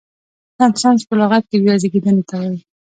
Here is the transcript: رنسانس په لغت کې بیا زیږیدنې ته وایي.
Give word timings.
رنسانس 0.59 1.01
په 1.09 1.13
لغت 1.19 1.43
کې 1.49 1.57
بیا 1.63 1.75
زیږیدنې 1.81 2.23
ته 2.29 2.35
وایي. 2.39 2.59